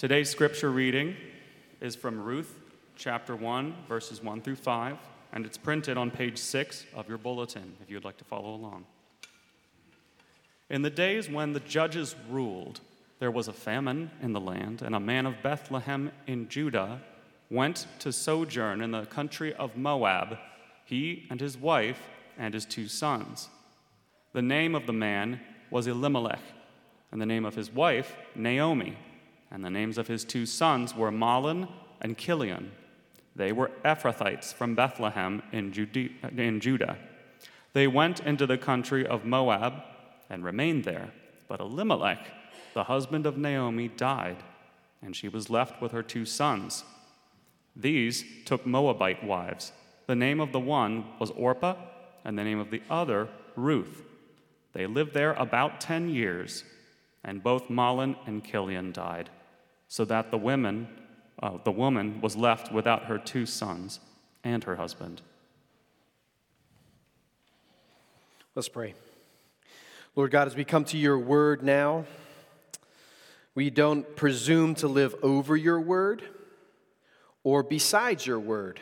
[0.00, 1.14] Today's scripture reading
[1.82, 2.58] is from Ruth
[2.96, 4.96] chapter 1, verses 1 through 5,
[5.34, 8.86] and it's printed on page 6 of your bulletin if you'd like to follow along.
[10.70, 12.80] In the days when the judges ruled,
[13.18, 17.02] there was a famine in the land, and a man of Bethlehem in Judah
[17.50, 20.38] went to sojourn in the country of Moab,
[20.86, 22.08] he and his wife
[22.38, 23.50] and his two sons.
[24.32, 25.40] The name of the man
[25.70, 26.40] was Elimelech,
[27.12, 28.96] and the name of his wife, Naomi,
[29.50, 31.68] and the names of his two sons were Mahlon
[32.00, 32.72] and Chilion.
[33.34, 36.98] They were Ephrathites from Bethlehem in, Judah.
[37.72, 39.74] They went into the country of Moab
[40.28, 41.10] and remained there.
[41.48, 42.26] But Elimelech,
[42.74, 44.36] the husband of Naomi, died,
[45.02, 46.84] and she was left with her two sons.
[47.74, 49.72] These took Moabite wives.
[50.06, 51.76] The name of the one was Orpah,
[52.24, 54.02] and the name of the other, Ruth.
[54.72, 56.64] They lived there about ten years,
[57.24, 59.30] and both Mahlon and Chilion died,
[59.90, 60.86] so that the women,
[61.42, 63.98] uh, the woman was left without her two sons
[64.44, 65.20] and her husband.
[68.54, 68.94] Let's pray.
[70.14, 72.04] Lord God, as we come to your word now,
[73.56, 76.22] we don't presume to live over your word
[77.42, 78.78] or besides your word.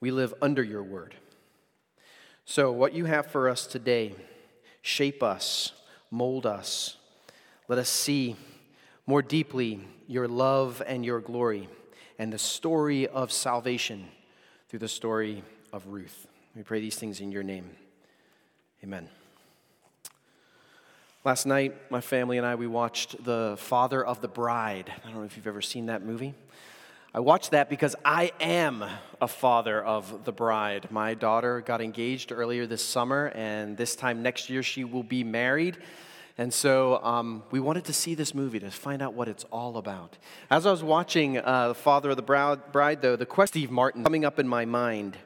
[0.00, 1.14] We live under your word.
[2.44, 4.16] So, what you have for us today,
[4.82, 5.70] shape us,
[6.10, 6.96] mold us.
[7.68, 8.34] Let us see
[9.06, 11.68] more deeply your love and your glory
[12.18, 14.08] and the story of salvation
[14.68, 16.26] through the story of Ruth.
[16.54, 17.70] We pray these things in your name.
[18.82, 19.08] Amen.
[21.24, 24.92] Last night, my family and I, we watched The Father of the Bride.
[25.04, 26.34] I don't know if you've ever seen that movie.
[27.16, 28.84] I watched that because I am
[29.22, 30.90] a father of the bride.
[30.90, 35.24] My daughter got engaged earlier this summer, and this time next year she will be
[35.24, 35.78] married.
[36.38, 39.78] And so um, we wanted to see this movie to find out what it's all
[39.78, 40.18] about.
[40.50, 44.04] As I was watching uh, The Father of the Bride, though, the question Steve Martin
[44.04, 45.16] coming up in my mind.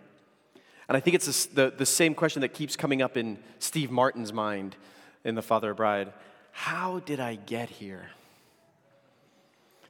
[0.89, 4.33] And I think it's the, the same question that keeps coming up in Steve Martin's
[4.33, 4.77] mind
[5.25, 6.13] in The Father of the Bride
[6.53, 8.11] How did I get here?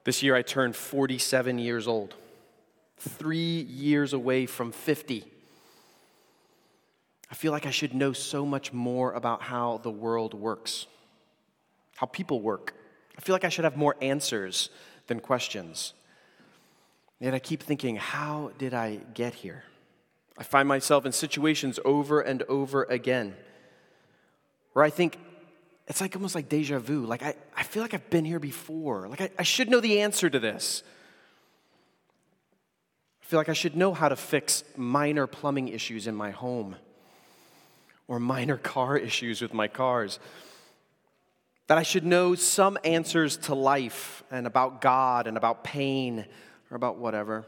[0.05, 2.15] This year I turned 47 years old,
[2.97, 5.25] three years away from 50.
[7.31, 10.87] I feel like I should know so much more about how the world works,
[12.01, 12.73] how people work.
[13.19, 14.71] I feel like I should have more answers
[15.07, 15.93] than questions.
[17.19, 19.65] Yet I keep thinking, how did I get here?
[20.39, 23.37] I find myself in situations over and over again
[24.73, 25.19] where I think,
[25.89, 27.05] it's like almost like deja vu.
[27.05, 29.07] Like, I, I feel like I've been here before.
[29.07, 30.83] Like, I, I should know the answer to this.
[33.23, 36.77] I feel like I should know how to fix minor plumbing issues in my home
[38.09, 40.19] or minor car issues with my cars.
[41.71, 46.27] That I should know some answers to life and about God and about pain
[46.69, 47.47] or about whatever.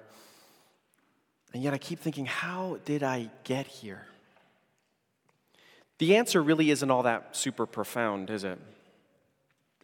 [1.52, 4.06] And yet I keep thinking, how did I get here?
[5.98, 8.60] The answer really isn't all that super profound, is it?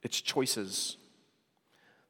[0.04, 0.97] It's choices.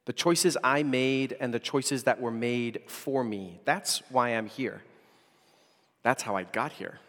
[0.05, 3.59] The choices I made and the choices that were made for me.
[3.65, 4.83] That's why I'm here.
[6.03, 6.99] That's how I got here.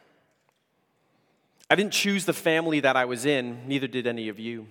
[1.68, 4.66] I didn't choose the family that I was in, neither did any of you.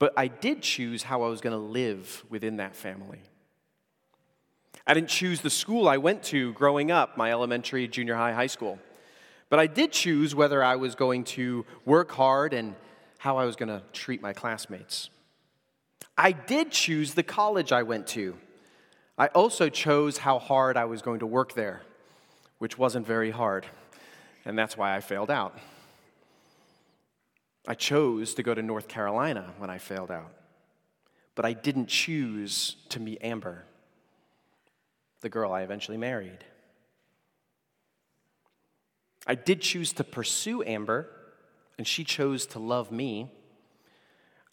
[0.00, 3.20] But I did choose how I was going to live within that family.
[4.86, 8.48] I didn't choose the school I went to growing up, my elementary, junior high, high
[8.48, 8.78] school.
[9.50, 12.74] But I did choose whether I was going to work hard and
[13.18, 15.10] how I was going to treat my classmates.
[16.16, 18.36] I did choose the college I went to.
[19.18, 21.82] I also chose how hard I was going to work there,
[22.58, 23.66] which wasn't very hard,
[24.46, 25.58] and that's why I failed out.
[27.66, 30.32] I chose to go to North Carolina when I failed out,
[31.34, 33.64] but I didn't choose to meet Amber,
[35.20, 36.44] the girl I eventually married.
[39.26, 41.08] I did choose to pursue Amber,
[41.76, 43.30] and she chose to love me.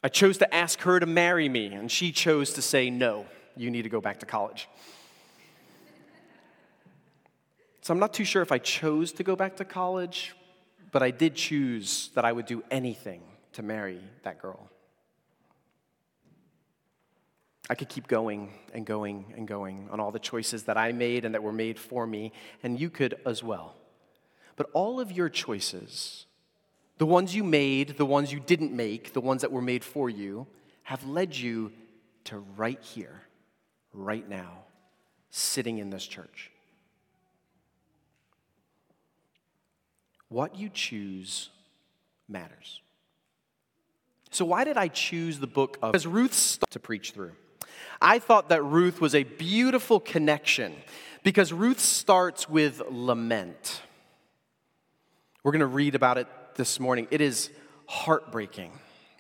[0.04, 3.26] I chose to ask her to marry me, and she chose to say, No,
[3.56, 4.68] you need to go back to college.
[7.82, 10.36] So I'm not too sure if I chose to go back to college,
[10.92, 13.22] but I did choose that I would do anything
[13.54, 14.70] to marry that girl.
[17.70, 21.26] I could keep going and going and going on all the choices that I made
[21.26, 22.32] and that were made for me,
[22.64, 23.76] and you could as well.
[24.56, 26.26] But all of your choices,
[26.98, 30.10] the ones you made, the ones you didn't make, the ones that were made for
[30.10, 30.48] you,
[30.84, 31.74] have led you
[32.26, 33.22] to right here,
[33.94, 34.64] right now,
[35.30, 36.52] sitting in this church.
[40.30, 41.50] What you choose
[42.28, 42.82] matters.
[44.32, 47.32] So, why did I choose the book of as Ruth to preach through?
[48.02, 50.76] I thought that Ruth was a beautiful connection
[51.24, 53.82] because Ruth starts with lament.
[55.44, 57.08] We're going to read about it this morning.
[57.10, 57.50] It is
[57.88, 58.72] heartbreaking,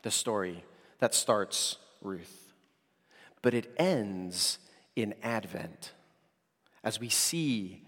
[0.04, 0.64] the story
[1.00, 2.54] that starts Ruth.
[3.42, 4.60] But it ends
[4.96, 5.94] in Advent
[6.84, 7.87] as we see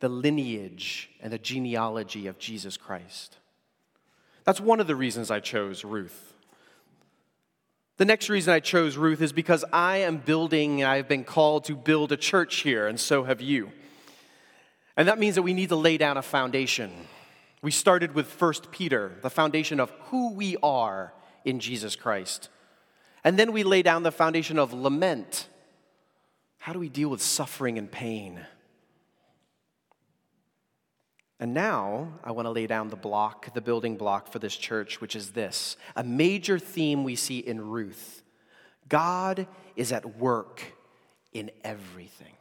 [0.00, 3.36] the lineage and the genealogy of Jesus Christ.
[4.44, 6.34] That's one of the reasons I chose Ruth.
[7.98, 11.76] The next reason I chose Ruth is because I am building, I've been called to
[11.76, 13.70] build a church here, and so have you.
[14.96, 16.90] And that means that we need to lay down a foundation.
[17.60, 21.12] We started with 1 Peter, the foundation of who we are
[21.44, 22.48] in Jesus Christ.
[23.22, 25.48] And then we lay down the foundation of lament.
[26.56, 28.40] How do we deal with suffering and pain?
[31.40, 35.00] And now I want to lay down the block, the building block for this church,
[35.00, 38.22] which is this a major theme we see in Ruth
[38.88, 40.62] God is at work
[41.32, 42.34] in everything.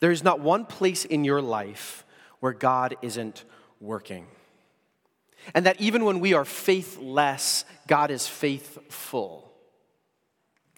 [0.00, 2.04] There is not one place in your life
[2.40, 3.44] where God isn't
[3.80, 4.26] working.
[5.54, 9.52] And that even when we are faithless, God is faithful.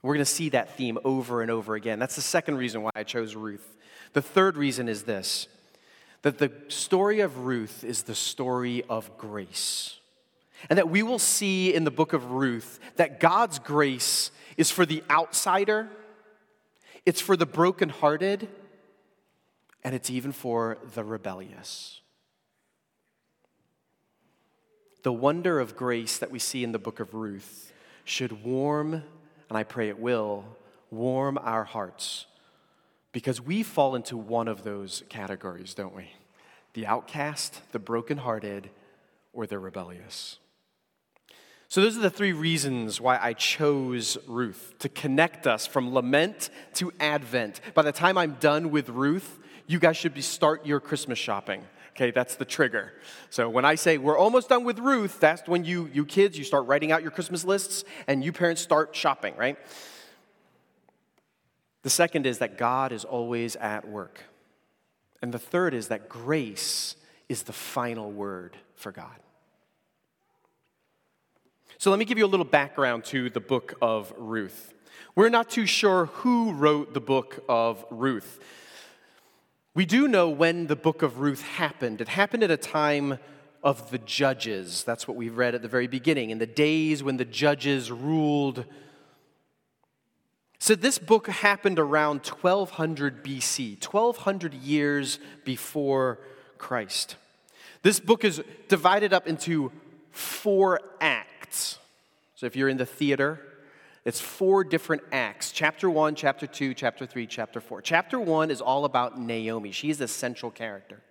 [0.02, 1.98] We're going to see that theme over and over again.
[1.98, 3.76] That's the second reason why I chose Ruth.
[4.12, 5.48] The third reason is this
[6.24, 9.98] that the story of Ruth is the story of grace.
[10.70, 14.86] And that we will see in the book of Ruth that God's grace is for
[14.86, 15.90] the outsider,
[17.04, 18.48] it's for the brokenhearted,
[19.84, 22.00] and it's even for the rebellious.
[25.02, 27.70] The wonder of grace that we see in the book of Ruth
[28.06, 30.46] should warm, and I pray it will,
[30.90, 32.24] warm our hearts
[33.14, 36.10] because we fall into one of those categories, don't we?
[36.74, 38.70] The outcast, the brokenhearted,
[39.32, 40.40] or the rebellious.
[41.68, 46.50] So, those are the three reasons why I chose Ruth to connect us from lament
[46.74, 47.60] to Advent.
[47.72, 49.38] By the time I'm done with Ruth,
[49.68, 51.62] you guys should be start your Christmas shopping.
[51.92, 52.92] Okay, that's the trigger.
[53.30, 56.42] So when I say we're almost done with Ruth, that's when you you kids you
[56.42, 59.56] start writing out your Christmas lists and you parents start shopping, right?
[61.84, 64.22] The second is that God is always at work.
[65.22, 66.96] And the third is that grace
[67.28, 69.14] is the final word for God.
[71.78, 74.72] So let me give you a little background to the book of Ruth.
[75.14, 78.42] We're not too sure who wrote the book of Ruth.
[79.74, 82.00] We do know when the book of Ruth happened.
[82.00, 83.18] It happened at a time
[83.62, 84.84] of the judges.
[84.84, 88.64] That's what we read at the very beginning, in the days when the judges ruled
[90.64, 96.20] so this book happened around 1200 BC, 1200 years before
[96.56, 97.16] Christ.
[97.82, 99.70] This book is divided up into
[100.10, 101.78] four acts.
[102.34, 103.42] So if you're in the theater,
[104.06, 107.82] it's four different acts chapter one, chapter two, chapter three, chapter four.
[107.82, 111.02] Chapter one is all about Naomi, she's the central character.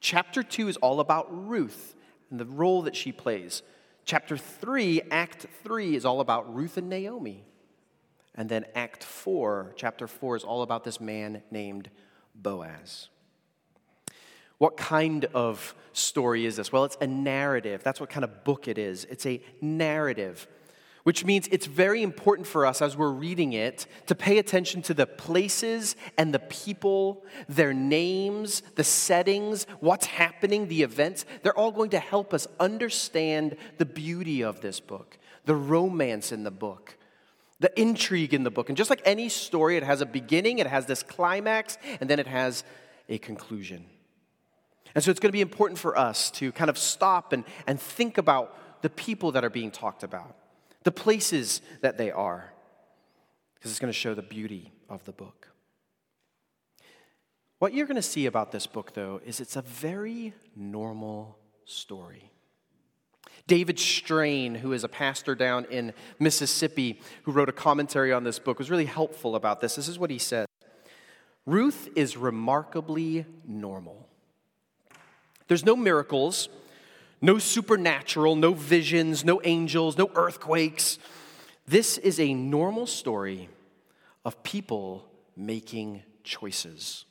[0.00, 1.94] Chapter two is all about Ruth
[2.30, 3.60] and the role that she plays.
[4.06, 7.44] Chapter three, act three, is all about Ruth and Naomi.
[8.34, 11.90] And then Act 4, chapter 4, is all about this man named
[12.34, 13.08] Boaz.
[14.58, 16.72] What kind of story is this?
[16.72, 17.82] Well, it's a narrative.
[17.82, 19.04] That's what kind of book it is.
[19.06, 20.46] It's a narrative,
[21.02, 24.94] which means it's very important for us as we're reading it to pay attention to
[24.94, 31.26] the places and the people, their names, the settings, what's happening, the events.
[31.42, 36.44] They're all going to help us understand the beauty of this book, the romance in
[36.44, 36.96] the book,
[37.62, 38.68] the intrigue in the book.
[38.68, 42.18] And just like any story, it has a beginning, it has this climax, and then
[42.18, 42.64] it has
[43.08, 43.86] a conclusion.
[44.96, 47.80] And so it's going to be important for us to kind of stop and, and
[47.80, 50.36] think about the people that are being talked about,
[50.82, 52.52] the places that they are,
[53.54, 55.46] because it's going to show the beauty of the book.
[57.60, 62.31] What you're going to see about this book, though, is it's a very normal story.
[63.46, 68.38] David Strain, who is a pastor down in Mississippi, who wrote a commentary on this
[68.38, 69.74] book, was really helpful about this.
[69.74, 70.46] This is what he said
[71.44, 74.08] Ruth is remarkably normal.
[75.48, 76.48] There's no miracles,
[77.20, 80.98] no supernatural, no visions, no angels, no earthquakes.
[81.66, 83.48] This is a normal story
[84.24, 85.04] of people
[85.36, 87.04] making choices.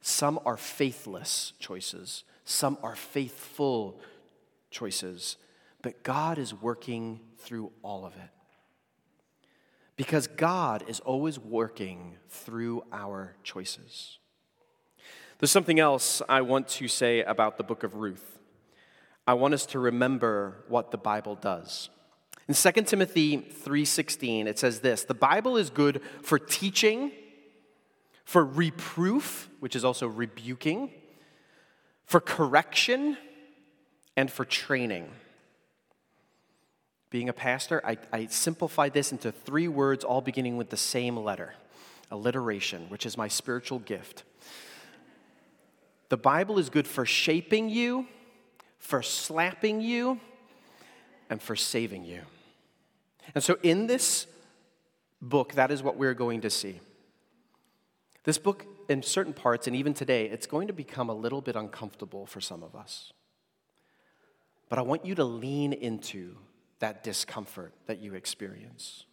[0.00, 3.98] Some are faithless choices, some are faithful
[4.74, 5.38] choices,
[5.80, 8.30] but God is working through all of it.
[9.96, 14.18] Because God is always working through our choices.
[15.38, 18.38] There's something else I want to say about the book of Ruth.
[19.26, 21.88] I want us to remember what the Bible does.
[22.48, 27.12] In 2 Timothy 3:16 it says this, "The Bible is good for teaching,
[28.24, 30.92] for reproof, which is also rebuking,
[32.04, 33.16] for correction,
[34.16, 35.10] and for training."
[37.10, 41.16] Being a pastor, I, I simplified this into three words, all beginning with the same
[41.16, 41.54] letter
[42.10, 44.24] alliteration, which is my spiritual gift.
[46.08, 48.06] The Bible is good for shaping you,
[48.78, 50.20] for slapping you,
[51.30, 52.22] and for saving you.
[53.34, 54.26] And so, in this
[55.20, 56.80] book, that is what we're going to see.
[58.24, 61.56] This book, in certain parts, and even today, it's going to become a little bit
[61.56, 63.12] uncomfortable for some of us.
[64.68, 66.36] But I want you to lean into
[66.78, 69.04] that discomfort that you experience.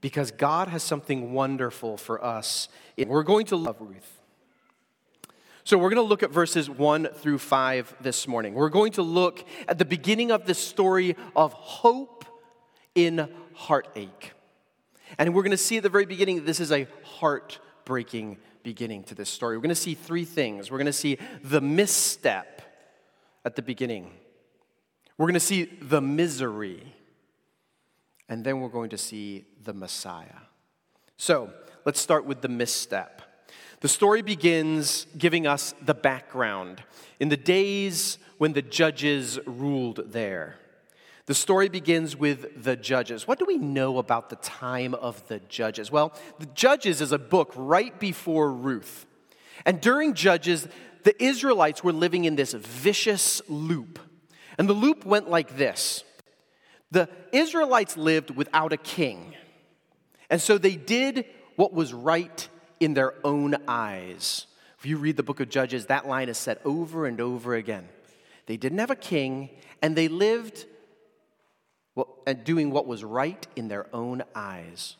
[0.00, 2.68] Because God has something wonderful for us.
[2.98, 4.20] We're going to love Ruth.
[5.66, 8.52] So, we're going to look at verses 1 through 5 this morning.
[8.52, 12.26] We're going to look at the beginning of the story of hope
[12.94, 14.32] in heartache.
[15.16, 19.14] And we're going to see at the very beginning this is a heartbreaking beginning to
[19.14, 19.56] this story.
[19.56, 20.70] We're going to see three things.
[20.70, 22.62] We're going to see the misstep
[23.44, 24.10] at the beginning,
[25.16, 26.82] we're going to see the misery,
[28.28, 30.42] and then we're going to see the Messiah.
[31.16, 31.50] So
[31.84, 33.22] let's start with the misstep.
[33.80, 36.82] The story begins giving us the background.
[37.20, 40.56] In the days when the judges ruled there,
[41.26, 43.26] the story begins with the Judges.
[43.26, 45.90] What do we know about the time of the Judges?
[45.90, 49.06] Well, the Judges is a book right before Ruth.
[49.64, 50.68] And during Judges,
[51.04, 53.98] the Israelites were living in this vicious loop.
[54.58, 56.04] And the loop went like this
[56.90, 59.34] The Israelites lived without a king.
[60.30, 62.48] And so they did what was right
[62.80, 64.46] in their own eyes.
[64.78, 67.88] If you read the book of Judges, that line is said over and over again.
[68.46, 70.66] They didn't have a king, and they lived
[72.26, 74.96] and doing what was right in their own eyes.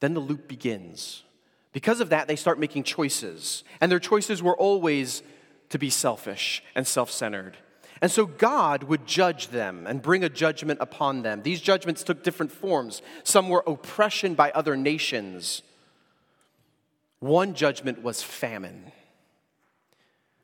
[0.00, 1.22] Then the loop begins.
[1.72, 5.22] Because of that, they start making choices, and their choices were always
[5.70, 7.56] to be selfish and self centered.
[8.02, 11.42] And so God would judge them and bring a judgment upon them.
[11.42, 13.00] These judgments took different forms.
[13.22, 15.62] Some were oppression by other nations.
[17.20, 18.90] One judgment was famine,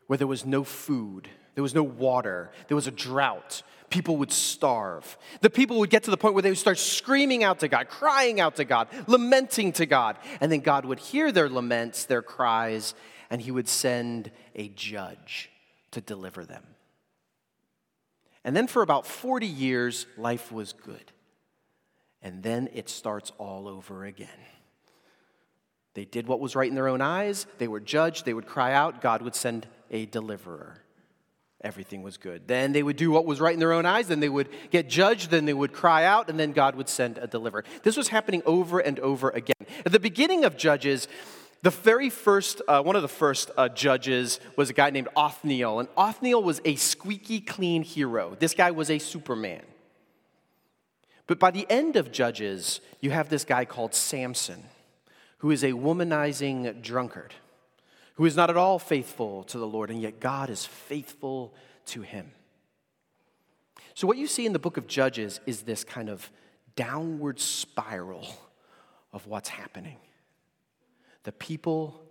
[0.07, 4.31] where there was no food, there was no water, there was a drought, people would
[4.31, 5.19] starve.
[5.41, 7.89] The people would get to the point where they would start screaming out to God,
[7.89, 10.17] crying out to God, lamenting to God.
[10.41, 12.95] And then God would hear their laments, their cries,
[13.31, 15.51] and He would send a judge
[15.91, 16.63] to deliver them.
[18.49, 21.13] And then for about 40 years, life was good.
[22.23, 24.41] And then it starts all over again.
[25.93, 28.73] They did what was right in their own eyes, they were judged, they would cry
[28.73, 30.81] out, God would send a deliverer
[31.61, 32.47] everything was good.
[32.47, 34.89] Then they would do what was right in their own eyes, then they would get
[34.89, 37.65] judged, then they would cry out, and then God would send a deliverer.
[37.83, 39.57] This was happening over and over again.
[39.85, 41.09] At the beginning of Judges,
[41.63, 45.81] the very first, uh, one of the first uh, judges was a guy named Othniel,
[45.81, 48.37] and Othniel was a squeaky clean hero.
[48.39, 49.63] This guy was a Superman.
[51.27, 54.63] But by the end of Judges, you have this guy called Samson,
[55.39, 57.35] who is a womanizing drunkard
[58.19, 61.55] who is not at all faithful to the Lord, and yet God is faithful
[61.87, 62.33] to him.
[63.95, 66.29] So, what you see in the book of Judges is this kind of
[66.75, 68.27] downward spiral
[69.13, 69.99] of what's happening.
[71.29, 72.03] The people,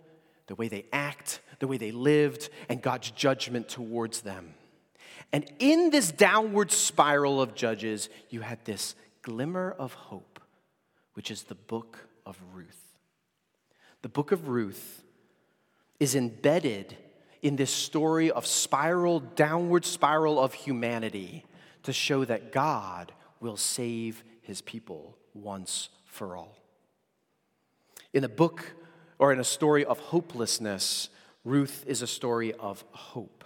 [0.46, 4.54] the way they act, the way they lived, and God's judgment towards them.
[5.32, 10.38] And in this downward spiral of Judges, you had this glimmer of hope,
[11.14, 12.94] which is the book of Ruth.
[14.02, 15.02] The book of Ruth
[15.98, 16.96] is embedded
[17.42, 21.44] in this story of spiral, downward spiral of humanity
[21.82, 23.10] to show that God
[23.40, 26.56] will save his people once for all.
[28.12, 28.76] In the book
[29.18, 31.08] or in a story of hopelessness,
[31.44, 33.38] Ruth is a story of hope.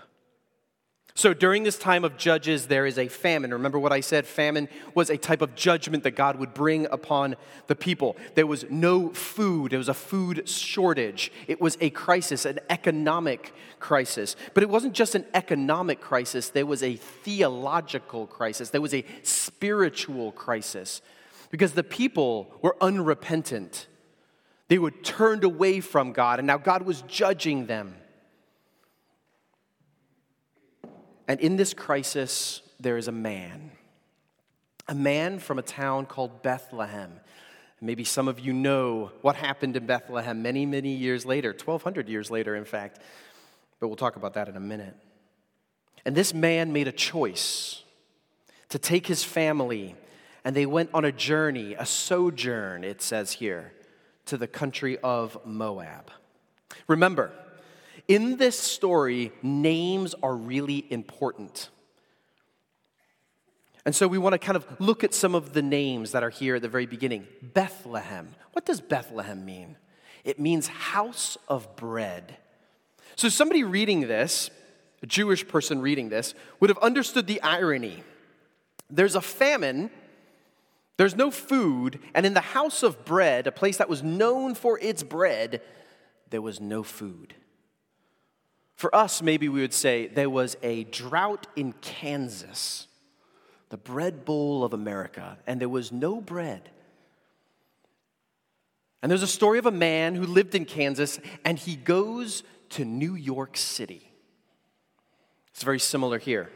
[1.14, 3.52] So during this time of judges, there is a famine.
[3.52, 4.26] Remember what I said?
[4.26, 7.36] Famine was a type of judgment that God would bring upon
[7.66, 8.16] the people.
[8.34, 11.30] There was no food, there was a food shortage.
[11.46, 14.36] It was a crisis, an economic crisis.
[14.54, 19.04] But it wasn't just an economic crisis, there was a theological crisis, there was a
[19.22, 21.02] spiritual crisis.
[21.50, 23.86] Because the people were unrepentant,
[24.72, 27.94] they were turned away from God, and now God was judging them.
[31.28, 33.72] And in this crisis, there is a man,
[34.88, 37.20] a man from a town called Bethlehem.
[37.82, 42.30] Maybe some of you know what happened in Bethlehem many, many years later, 1,200 years
[42.30, 42.98] later, in fact.
[43.78, 44.96] But we'll talk about that in a minute.
[46.06, 47.82] And this man made a choice
[48.70, 49.96] to take his family
[50.46, 53.74] and they went on a journey, a sojourn, it says here,
[54.26, 56.10] to the country of Moab.
[56.86, 57.32] Remember,
[58.08, 61.70] in this story, names are really important.
[63.84, 66.30] And so we want to kind of look at some of the names that are
[66.30, 67.26] here at the very beginning.
[67.42, 68.34] Bethlehem.
[68.52, 69.76] What does Bethlehem mean?
[70.24, 72.36] It means house of bread.
[73.16, 74.50] So somebody reading this,
[75.02, 78.04] a Jewish person reading this, would have understood the irony.
[78.88, 79.90] There's a famine,
[81.02, 84.78] there's no food, and in the house of bread, a place that was known for
[84.78, 85.60] its bread,
[86.30, 87.34] there was no food.
[88.76, 92.86] For us, maybe we would say there was a drought in Kansas,
[93.70, 96.70] the bread bowl of America, and there was no bread.
[99.02, 102.84] And there's a story of a man who lived in Kansas and he goes to
[102.84, 104.12] New York City.
[105.48, 106.48] It's very similar here.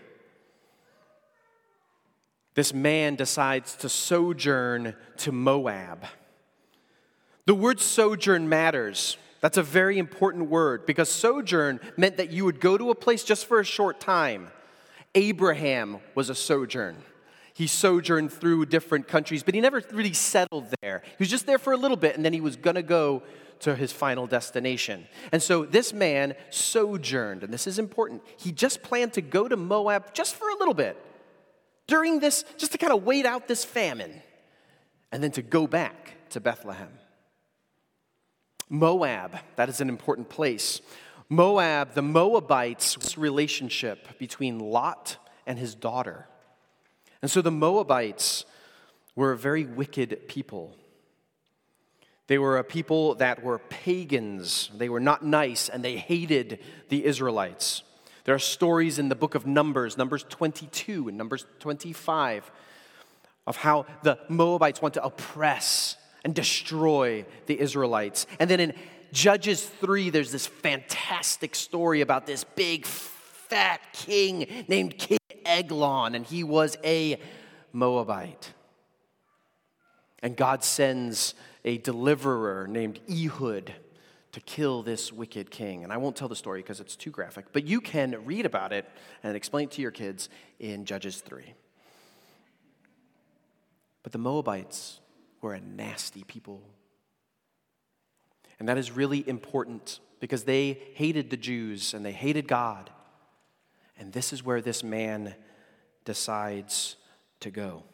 [2.56, 6.06] This man decides to sojourn to Moab.
[7.44, 9.18] The word sojourn matters.
[9.42, 13.24] That's a very important word because sojourn meant that you would go to a place
[13.24, 14.48] just for a short time.
[15.14, 16.96] Abraham was a sojourn.
[17.52, 21.02] He sojourned through different countries, but he never really settled there.
[21.04, 23.22] He was just there for a little bit and then he was going to go
[23.60, 25.06] to his final destination.
[25.30, 28.22] And so this man sojourned, and this is important.
[28.38, 30.96] He just planned to go to Moab just for a little bit
[31.86, 34.22] during this, just to kind of wait out this famine,
[35.12, 36.90] and then to go back to Bethlehem.
[38.68, 40.80] Moab, that is an important place.
[41.28, 45.16] Moab, the Moabites' relationship between Lot
[45.46, 46.26] and his daughter.
[47.22, 48.44] And so the Moabites
[49.14, 50.76] were a very wicked people.
[52.26, 54.70] They were a people that were pagans.
[54.74, 57.82] They were not nice and they hated the Israelites.
[58.26, 62.50] There are stories in the book of Numbers, Numbers 22 and Numbers 25,
[63.46, 68.26] of how the Moabites want to oppress and destroy the Israelites.
[68.40, 68.74] And then in
[69.12, 76.26] Judges 3, there's this fantastic story about this big, fat king named King Eglon, and
[76.26, 77.20] he was a
[77.72, 78.52] Moabite.
[80.20, 81.34] And God sends
[81.64, 83.72] a deliverer named Ehud
[84.36, 85.82] to kill this wicked king.
[85.82, 88.70] And I won't tell the story because it's too graphic, but you can read about
[88.70, 88.86] it
[89.22, 90.28] and explain it to your kids
[90.60, 91.54] in Judges 3.
[94.02, 95.00] But the Moabites
[95.40, 96.60] were a nasty people.
[98.58, 102.90] And that is really important because they hated the Jews and they hated God.
[103.98, 105.34] And this is where this man
[106.04, 106.96] decides
[107.40, 107.84] to go.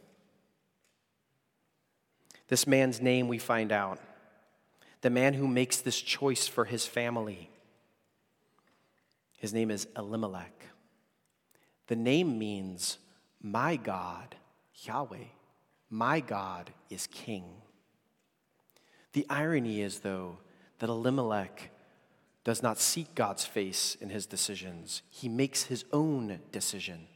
[2.48, 4.00] This man's name we find out.
[5.02, 7.50] The man who makes this choice for his family.
[9.36, 10.66] His name is Elimelech.
[11.88, 12.98] The name means,
[13.42, 14.36] My God,
[14.84, 15.26] Yahweh,
[15.90, 17.44] my God is king.
[19.12, 20.38] The irony is, though,
[20.78, 21.70] that Elimelech
[22.44, 27.06] does not seek God's face in his decisions, he makes his own decision.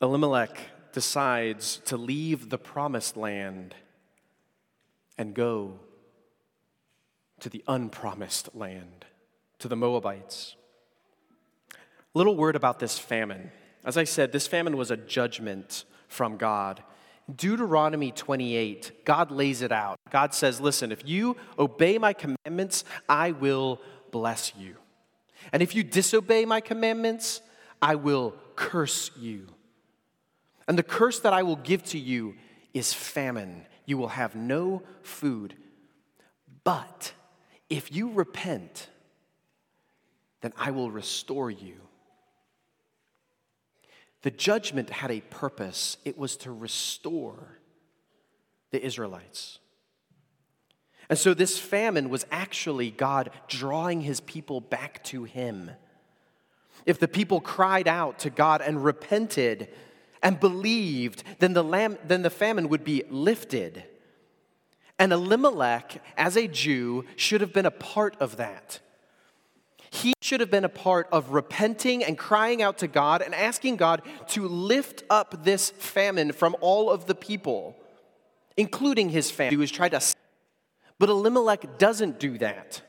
[0.00, 0.58] Elimelech
[0.92, 3.74] decides to leave the promised land
[5.18, 5.78] and go
[7.40, 9.04] to the unpromised land,
[9.58, 10.56] to the Moabites.
[12.14, 13.50] Little word about this famine.
[13.84, 16.82] As I said, this famine was a judgment from God.
[17.34, 19.98] Deuteronomy 28, God lays it out.
[20.10, 24.76] God says, Listen, if you obey my commandments, I will bless you.
[25.52, 27.40] And if you disobey my commandments,
[27.80, 29.48] I will curse you.
[30.72, 32.34] And the curse that I will give to you
[32.72, 33.66] is famine.
[33.84, 35.54] You will have no food.
[36.64, 37.12] But
[37.68, 38.88] if you repent,
[40.40, 41.74] then I will restore you.
[44.22, 47.58] The judgment had a purpose, it was to restore
[48.70, 49.58] the Israelites.
[51.10, 55.70] And so, this famine was actually God drawing his people back to him.
[56.86, 59.68] If the people cried out to God and repented,
[60.22, 63.84] and believed, then the, then the famine would be lifted.
[64.98, 68.80] And Elimelech, as a Jew, should have been a part of that.
[69.90, 73.76] He should have been a part of repenting and crying out to God and asking
[73.76, 77.76] God to lift up this famine from all of the people,
[78.56, 80.00] including his family, who has tried to.
[80.98, 82.80] But Elimelech doesn't do that.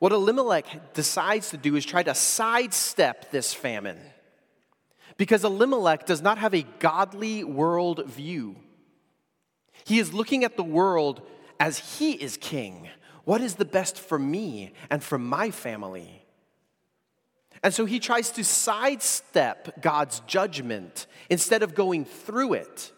[0.00, 3.98] What Elimelech decides to do is try to sidestep this famine
[5.20, 8.56] because Elimelech does not have a godly world view.
[9.84, 11.20] He is looking at the world
[11.60, 12.88] as he is king.
[13.24, 16.24] What is the best for me and for my family?
[17.62, 22.90] And so he tries to sidestep God's judgment instead of going through it,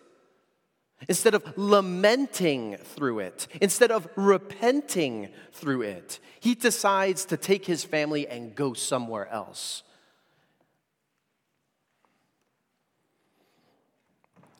[1.08, 6.20] instead of lamenting through it, instead of repenting through it.
[6.38, 9.82] He decides to take his family and go somewhere else.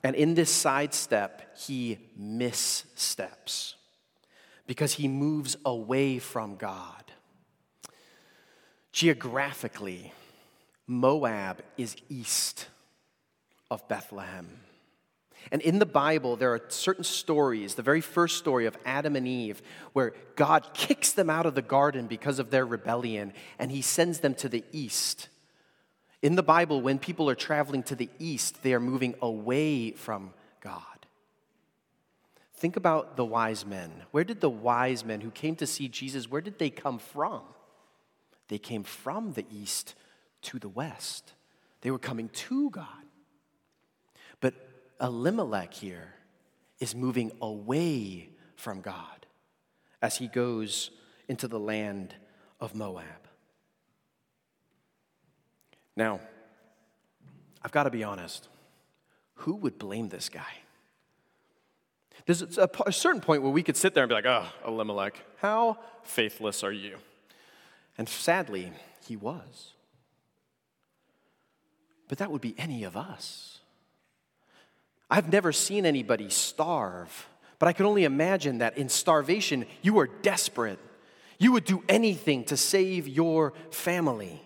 [0.05, 3.77] And in this sidestep, he missteps
[4.67, 7.05] because he moves away from God.
[8.93, 10.12] Geographically,
[10.87, 12.69] Moab is east
[13.71, 14.49] of Bethlehem.
[15.51, 19.27] And in the Bible, there are certain stories, the very first story of Adam and
[19.27, 19.61] Eve,
[19.93, 24.21] where God kicks them out of the garden because of their rebellion, and he sends
[24.21, 25.29] them to the east.
[26.22, 30.32] In the Bible, when people are traveling to the east, they are moving away from
[30.61, 30.82] God.
[32.54, 33.90] Think about the wise men.
[34.12, 37.42] Where did the wise men who came to see Jesus, where did they come from?
[38.46, 39.94] They came from the east
[40.42, 41.32] to the west.
[41.80, 42.87] They were coming to God.
[44.40, 44.54] But
[45.00, 46.14] Elimelech here
[46.78, 49.26] is moving away from God
[50.00, 50.92] as he goes
[51.26, 52.14] into the land
[52.61, 53.21] of Moab.
[55.96, 56.20] Now,
[57.62, 58.48] I've got to be honest.
[59.37, 60.59] Who would blame this guy?
[62.26, 65.18] There's a, a, certain point where we could sit there and be like, oh, Elimelech,
[65.38, 66.98] how faithless are you?
[67.98, 68.72] And sadly,
[69.07, 69.72] he was.
[72.09, 73.59] But that would be any of us.
[75.11, 77.28] I've never seen anybody starve,
[77.59, 80.78] but I can only imagine that in starvation, you are desperate.
[81.38, 84.40] You would do anything to save your family.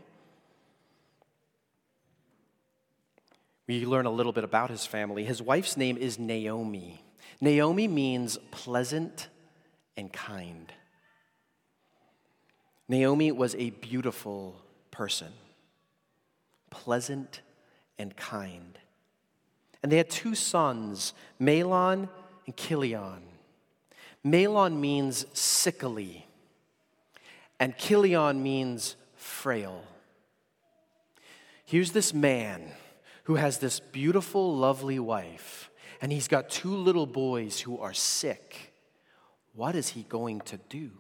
[3.67, 5.25] We learn a little bit about his family.
[5.25, 7.03] His wife's name is Naomi.
[7.41, 9.29] Naomi means pleasant
[9.97, 10.73] and kind.
[12.89, 15.33] Naomi was a beautiful person,
[16.71, 17.41] pleasant
[17.99, 18.79] and kind.
[19.83, 22.09] And they had two sons, Mahlon
[22.47, 23.23] and Chilion.
[24.25, 26.27] Mahlon means sickly,
[27.59, 29.83] and Chilion means frail.
[31.65, 32.71] Here's this man
[33.27, 35.69] who has this beautiful, lovely wife,
[36.01, 38.73] and he's got two little boys who are sick.
[39.53, 40.93] What is he going to do?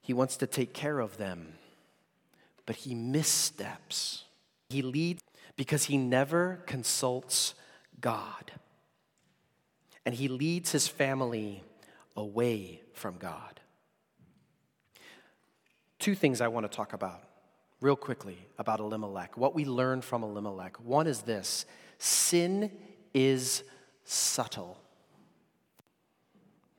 [0.00, 1.52] He wants to take care of them,
[2.66, 4.24] but he missteps.
[4.70, 5.22] He leads
[5.54, 7.54] because he never consults
[8.00, 8.50] God.
[10.04, 11.62] And he leads his family
[12.16, 13.60] away from God.
[16.00, 17.25] Two things I want to talk about
[17.86, 19.38] real quickly about Elimelech.
[19.38, 20.80] What we learn from Elimelech.
[20.84, 21.66] One is this
[21.98, 22.72] sin
[23.14, 23.62] is
[24.02, 24.76] subtle.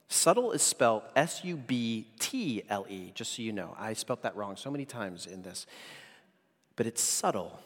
[0.09, 3.73] Subtle is spelled S U B T L E, just so you know.
[3.79, 5.65] I spelled that wrong so many times in this.
[6.75, 7.57] But it's subtle.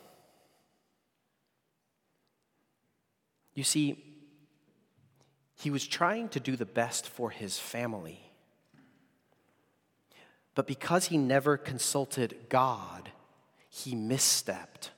[3.56, 4.04] You see,
[5.56, 8.22] he was trying to do the best for his family.
[10.54, 13.10] But because he never consulted God,
[13.72, 14.90] he misstepped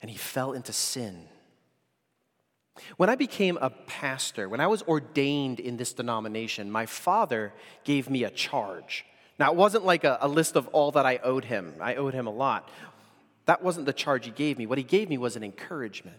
[0.00, 1.28] and he fell into sin.
[2.96, 7.52] When I became a pastor, when I was ordained in this denomination, my father
[7.84, 9.04] gave me a charge.
[9.38, 12.14] Now, it wasn't like a, a, list of all that I owed him, I owed
[12.14, 12.70] him a lot.
[13.44, 14.66] That wasn't the charge he gave me.
[14.66, 16.16] What he gave me was an encouragement.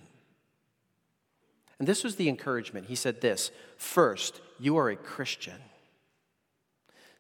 [1.80, 2.88] And this was the encouragement.
[2.88, 5.60] He said this First, you are a Christian.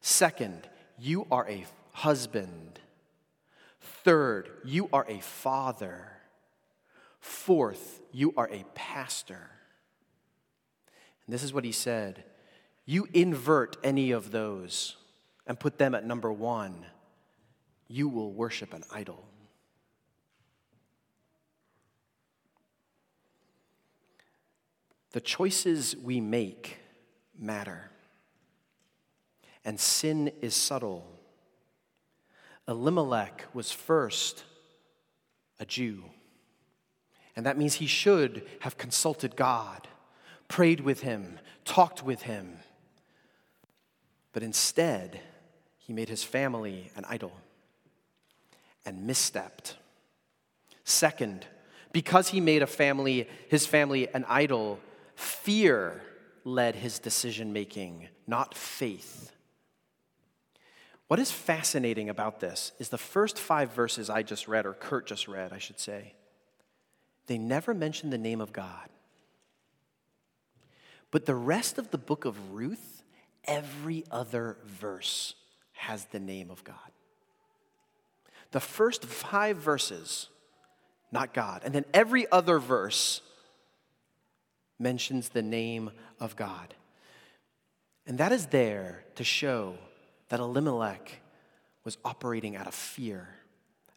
[0.01, 0.67] Second,
[0.99, 2.79] you are a husband.
[4.03, 6.11] Third, you are a father.
[7.19, 9.49] Fourth, you are a pastor.
[11.25, 12.23] And this is what he said
[12.85, 14.97] You invert any of those
[15.47, 16.85] and put them at number one,
[17.87, 19.25] you will worship an idol.
[25.11, 26.77] The choices we make
[27.37, 27.91] matter,
[29.63, 31.12] and sin is subtle.
[32.67, 34.43] Elimelech was first
[35.59, 36.03] a Jew.
[37.35, 39.87] And that means he should have consulted God,
[40.47, 42.57] prayed with him, talked with him.
[44.31, 45.19] But instead,
[45.77, 47.33] he made his family an idol
[48.85, 49.73] and misstepped.
[50.83, 51.45] Second,
[51.91, 54.79] because he made a family, his family an idol,
[55.15, 56.01] fear
[56.43, 59.32] led his decision making, not faith.
[61.07, 65.05] What is fascinating about this is the first five verses I just read, or Kurt
[65.05, 66.13] just read, I should say
[67.27, 68.89] they never mention the name of God.
[71.11, 73.03] But the rest of the book of Ruth,
[73.45, 75.35] every other verse
[75.73, 76.75] has the name of God.
[78.51, 80.27] The first five verses,
[81.11, 81.61] not God.
[81.63, 83.21] And then every other verse
[84.79, 86.73] mentions the name of God.
[88.05, 89.75] And that is there to show
[90.33, 91.21] that Elimelech
[91.83, 93.27] was operating out of fear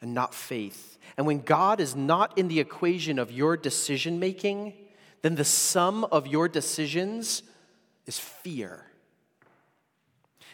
[0.03, 0.99] and not faith.
[1.16, 4.75] And when God is not in the equation of your decision making,
[5.22, 7.42] then the sum of your decisions
[8.05, 8.85] is fear.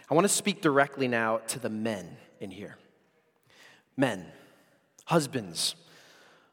[0.09, 2.77] I want to speak directly now to the men in here.
[3.97, 4.27] Men,
[5.07, 5.75] husbands,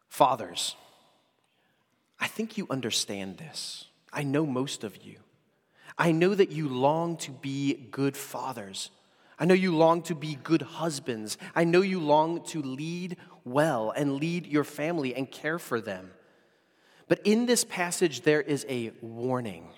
[0.07, 0.75] fathers,
[2.19, 3.85] I think you understand this.
[4.11, 5.17] I know most of you.
[5.99, 8.89] I know that you long to be good fathers.
[9.39, 11.37] I know you long to be good husbands.
[11.55, 16.11] I know you long to lead well and lead your family and care for them.
[17.07, 19.69] But in this passage, there is a warning.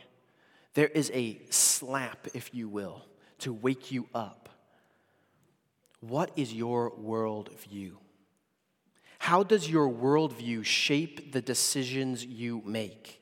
[0.74, 3.06] There is a slap, if you will,
[3.40, 4.50] to wake you up.
[6.00, 7.94] What is your worldview?
[9.20, 13.22] How does your worldview shape the decisions you make?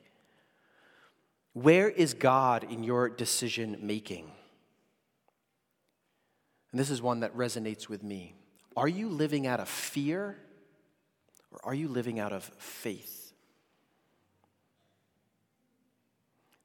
[1.52, 4.30] Where is God in your decision making?
[6.72, 8.34] And this is one that resonates with me.
[8.76, 10.36] Are you living out of fear
[11.50, 13.32] or are you living out of faith?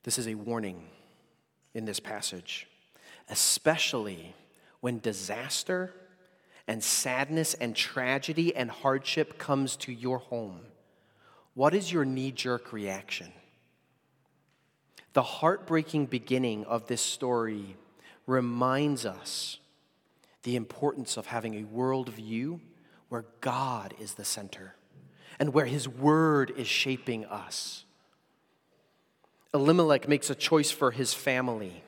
[0.03, 0.87] This is a warning
[1.73, 2.67] in this passage,
[3.29, 4.35] especially
[4.79, 5.91] when disaster
[6.67, 10.61] and sadness and tragedy and hardship comes to your home,
[11.53, 13.31] what is your knee jerk reaction?
[15.13, 17.77] The heartbreaking beginning of this story
[18.27, 19.59] reminds us
[20.45, 22.59] the importance of having a worldview
[23.09, 24.75] where God is the center
[25.37, 27.83] and where His Word is shaping us.
[29.55, 31.81] Elimelech makes a choice for his family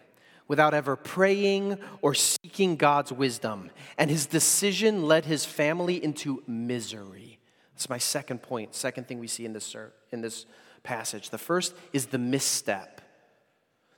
[0.48, 3.70] without ever praying or seeking God's wisdom.
[3.98, 7.40] And his decision led his family into misery.
[7.74, 9.76] That's my second point, second thing we see in this,
[10.12, 10.46] in this
[10.84, 11.30] passage.
[11.30, 13.02] The first is the misstep,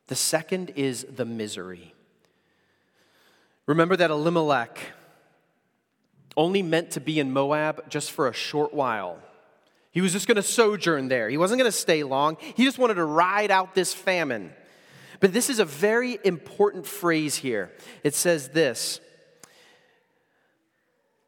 [0.08, 1.94] the second is the misery.
[3.70, 4.80] Remember that Elimelech
[6.36, 9.20] only meant to be in Moab just for a short while.
[9.92, 11.30] He was just going to sojourn there.
[11.30, 12.38] He wasn't going to stay long.
[12.56, 14.54] He just wanted to ride out this famine.
[15.20, 17.72] But this is a very important phrase here.
[18.04, 19.02] It says this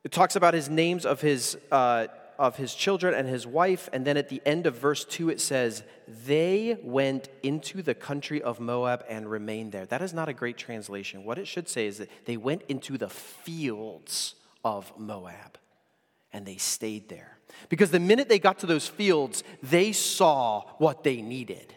[0.03, 2.07] it talks about his names of his, uh,
[2.41, 3.87] of his children and his wife.
[3.93, 5.83] And then at the end of verse 2, it says,
[6.25, 9.85] They went into the country of Moab and remained there.
[9.85, 11.23] That is not a great translation.
[11.23, 14.33] What it should say is that they went into the fields
[14.65, 15.59] of Moab
[16.33, 17.37] and they stayed there.
[17.69, 21.75] Because the minute they got to those fields, they saw what they needed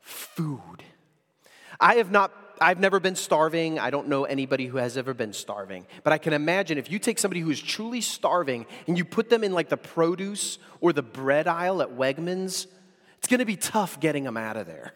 [0.00, 0.82] food.
[1.78, 3.78] I have not I've never been starving.
[3.78, 5.86] I don't know anybody who has ever been starving.
[6.04, 9.30] But I can imagine if you take somebody who is truly starving and you put
[9.30, 12.66] them in like the produce or the bread aisle at Wegmans,
[13.18, 14.92] it's going to be tough getting them out of there.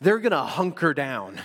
[0.00, 1.40] They're going to hunker down.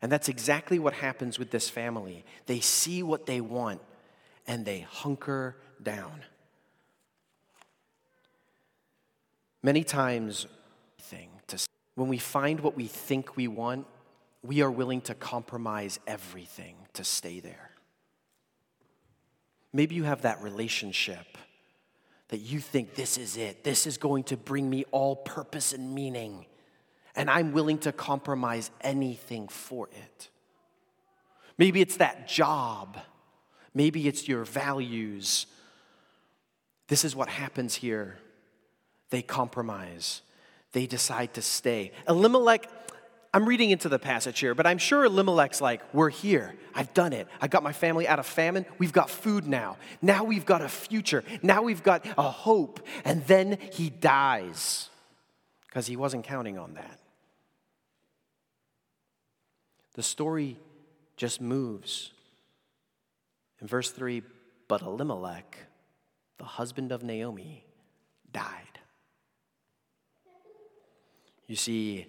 [0.00, 2.24] And that's exactly what happens with this family.
[2.46, 3.80] They see what they want
[4.46, 6.22] and they hunker down.
[9.62, 10.46] Many times,
[11.94, 13.86] when we find what we think we want,
[14.42, 17.70] we are willing to compromise everything to stay there.
[19.72, 21.38] Maybe you have that relationship
[22.28, 25.94] that you think this is it, this is going to bring me all purpose and
[25.94, 26.46] meaning,
[27.14, 30.30] and I'm willing to compromise anything for it.
[31.58, 32.98] Maybe it's that job,
[33.74, 35.46] maybe it's your values.
[36.88, 38.18] This is what happens here.
[39.10, 40.22] They compromise
[40.72, 41.92] they decide to stay.
[42.08, 42.68] Elimelech,
[43.34, 46.54] I'm reading into the passage here, but I'm sure Elimelech's like, We're here.
[46.74, 47.28] I've done it.
[47.40, 48.66] I got my family out of famine.
[48.78, 49.76] We've got food now.
[50.00, 51.22] Now we've got a future.
[51.42, 52.80] Now we've got a hope.
[53.04, 54.88] And then he dies
[55.66, 56.98] because he wasn't counting on that.
[59.94, 60.58] The story
[61.16, 62.12] just moves.
[63.60, 64.22] In verse 3,
[64.66, 65.56] but Elimelech,
[66.38, 67.64] the husband of Naomi,
[68.32, 68.80] died.
[71.46, 72.06] You see,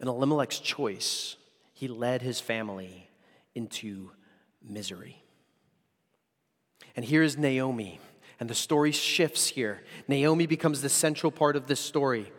[0.00, 1.36] in Elimelech's choice,
[1.72, 3.08] he led his family
[3.54, 4.10] into
[4.62, 5.22] misery.
[6.96, 8.00] And here's Naomi,
[8.38, 9.82] and the story shifts here.
[10.08, 12.30] Naomi becomes the central part of this story.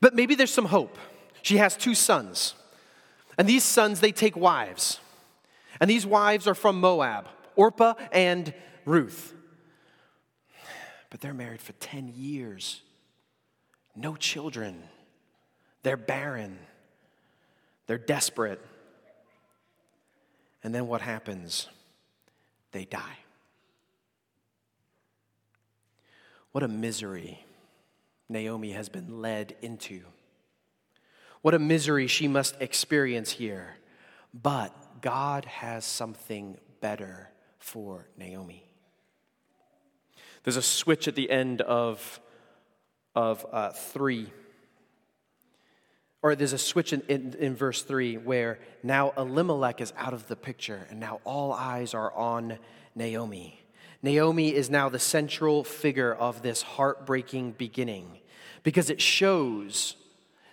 [0.00, 0.98] But maybe there's some hope.
[1.42, 2.54] She has two sons,
[3.36, 5.00] and these sons, they take wives.
[5.80, 9.34] And these wives are from Moab, Orpah and Ruth.
[11.10, 12.82] But they're married for 10 years
[13.96, 14.82] no children.
[15.82, 16.58] They're barren.
[17.86, 18.64] They're desperate.
[20.62, 21.68] And then what happens?
[22.72, 23.18] They die.
[26.52, 27.44] What a misery
[28.28, 30.02] Naomi has been led into.
[31.42, 33.76] What a misery she must experience here.
[34.32, 38.64] But God has something better for Naomi.
[40.42, 42.20] There's a switch at the end of,
[43.14, 44.30] of uh, 3
[46.24, 50.26] or there's a switch in, in, in, verse 3 where now Elimelech is out of
[50.26, 52.58] the picture and now all eyes are on
[52.94, 53.60] Naomi.
[54.02, 58.20] Naomi is now the central figure of this heartbreaking beginning
[58.62, 59.96] because it shows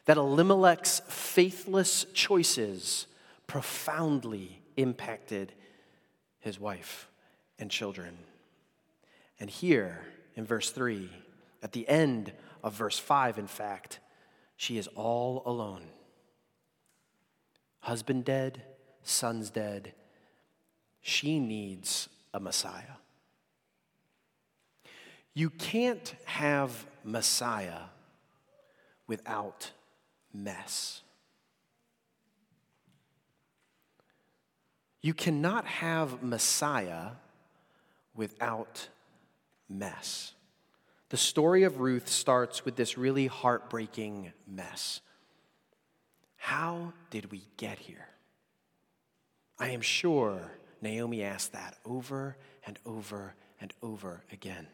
[0.03, 3.07] that Elimelech's faithless choices
[3.47, 5.53] profoundly impacted
[6.39, 7.07] his wife
[7.59, 8.17] and children.
[9.39, 10.01] And here
[10.35, 11.09] in verse 3,
[11.63, 13.99] at the end of verse 5, in fact,
[14.55, 15.83] she is all alone.
[17.79, 18.61] Husband dead,
[19.03, 19.93] son's dead.
[21.01, 22.97] She needs a Messiah.
[25.33, 27.85] You can't have Messiah
[29.07, 29.71] without
[30.33, 31.01] mess.
[35.01, 37.11] You cannot have Messiah
[38.13, 38.89] without
[39.67, 40.33] mess.
[41.11, 45.01] The story of Ruth starts with this really heartbreaking mess.
[46.37, 48.07] How did we get here?
[49.59, 50.39] I am sure
[50.81, 54.67] Naomi asked that over and over and over again.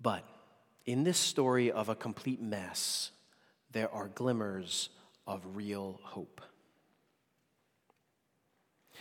[0.00, 0.24] But
[0.86, 3.10] in this story of a complete mess,
[3.72, 4.88] there are glimmers
[5.26, 6.40] of real hope.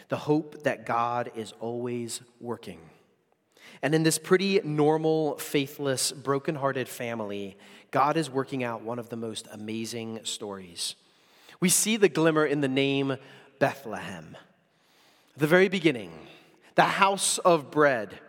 [0.10, 2.82] The hope that God is always working
[3.82, 7.58] and in this pretty normal, faithless, brokenhearted family,
[7.91, 10.95] God is working out one of the most amazing stories.
[11.60, 13.17] We see the glimmer in the name
[13.60, 14.38] Bethlehem.
[15.38, 16.12] The very beginning,
[16.76, 18.19] the house of bread.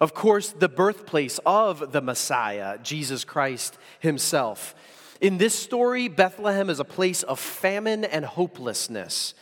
[0.00, 4.74] Of course, the birthplace of the Messiah, Jesus Christ himself.
[5.20, 9.34] In this story, Bethlehem is a place of famine and hopelessness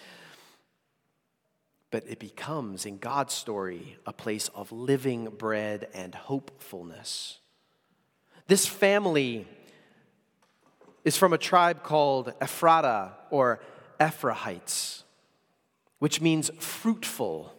[1.93, 7.39] but it becomes, in God's story, a place of living bread and hopefulness.
[8.49, 9.47] This family
[11.05, 13.61] is from a tribe called Ephrata or
[14.01, 15.03] Ephrathites,
[15.99, 17.55] which means fruitful.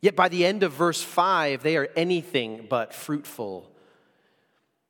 [0.00, 3.68] Yet by the end of verse 5, they are anything but fruitful.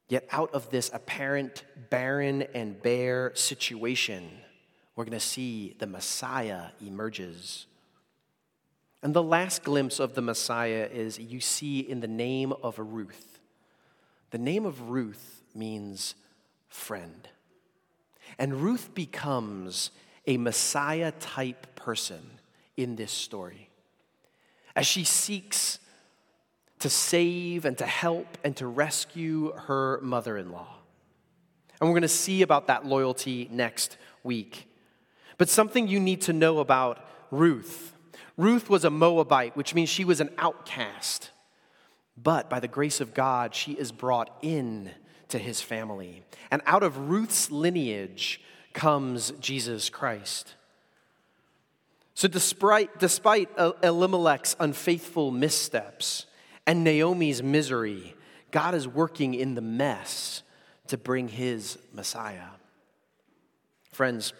[0.08, 4.28] Yet out of this apparent barren and bare situation,
[4.94, 7.67] we're going to see the Messiah emerges.
[9.02, 13.38] And the last glimpse of the Messiah is you see in the name of Ruth.
[14.30, 16.14] The name of Ruth means
[16.68, 17.28] friend.
[18.38, 19.90] And Ruth becomes
[20.26, 22.20] a Messiah type person
[22.76, 23.70] in this story.
[24.74, 25.78] As she seeks
[26.80, 30.74] to save and to help and to rescue her mother in law.
[31.80, 34.68] And we're going to see about that loyalty next week.
[35.38, 37.94] But something you need to know about Ruth
[38.38, 41.32] Ruth was a Moabite, which means she was an outcast.
[42.16, 44.92] But by the grace of God, she is brought in
[45.28, 46.22] to his family.
[46.50, 48.40] And out of Ruth's lineage
[48.72, 50.54] comes Jesus Christ.
[52.14, 53.48] So, despite, despite
[53.82, 56.26] Elimelech's unfaithful missteps
[56.66, 58.14] and Naomi's misery,
[58.50, 60.42] God is working in the mess
[60.88, 62.48] to bring his Messiah.
[63.92, 64.32] Friends,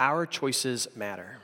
[0.00, 1.38] our choices matter.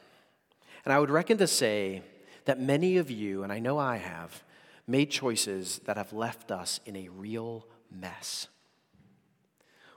[0.89, 2.01] And I would reckon to say
[2.47, 4.43] that many of you, and I know I have,
[4.87, 8.49] made choices that have left us in a real mess.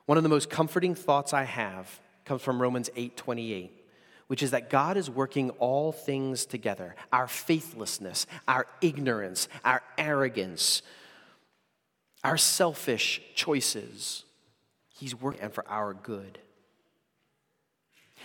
[0.05, 3.71] One of the most comforting thoughts I have comes from Romans 8 28,
[4.27, 10.81] which is that God is working all things together our faithlessness, our ignorance, our arrogance,
[12.21, 14.25] our selfish choices.
[14.89, 16.39] He's working for our good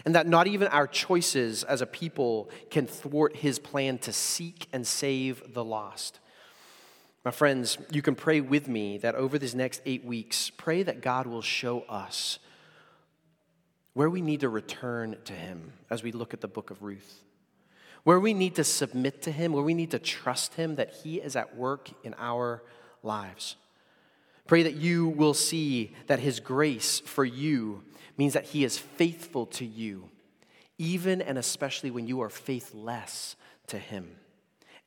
[0.05, 4.69] and that not even our choices as a people can thwart his plan to seek
[4.73, 6.21] and save the lost.
[7.25, 11.01] My friends, you can pray with me that over these next eight weeks, pray that
[11.01, 12.39] God will show us
[13.95, 17.25] where we need to return to him as we look at the book of Ruth,
[18.05, 21.17] where we need to submit to him, where we need to trust him that he
[21.17, 22.63] is at work in our
[23.03, 23.57] lives.
[24.47, 27.83] Pray that you will see that his grace for you
[28.17, 30.09] means that He is faithful to you,
[30.79, 33.37] even and especially when you are faithless
[33.69, 34.17] to Him.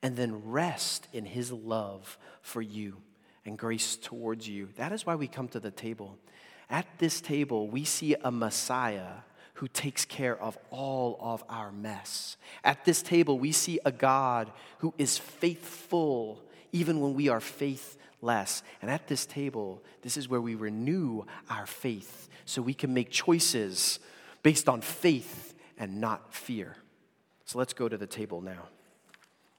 [0.01, 2.97] And then rest in His love for you
[3.45, 4.69] and grace towards you.
[4.77, 6.17] That is why we come to the table.
[6.69, 9.23] At this table, we see a Messiah
[9.55, 12.37] who takes care of all of our mess.
[12.63, 18.63] At this table, we see a God who is faithful even when we are faithless.
[18.81, 23.11] And at this table, this is where we renew our faith so we can make
[23.11, 23.99] choices
[24.41, 26.75] based on faith and not fear.
[27.45, 28.63] So let's go to the table now.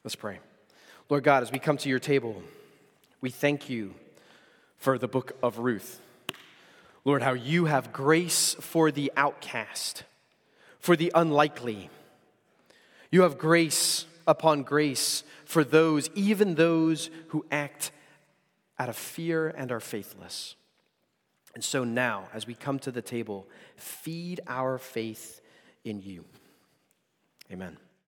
[0.03, 0.41] Let's pray.
[1.09, 2.43] Lord God, as we come to your table,
[3.20, 3.95] we thank you
[4.76, 6.01] for the book of Ruth.
[7.05, 10.03] Lord, how you have grace for the outcast,
[10.80, 11.91] for the unlikely.
[13.12, 17.93] You have grace upon grace for those, even those who act
[18.80, 20.57] out of fear and are faithless.
[21.55, 25.40] And so now, as we come to the table, feed our faith
[25.84, 26.24] in you.
[27.51, 27.76] Amen.